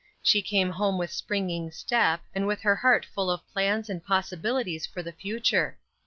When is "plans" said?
3.53-3.87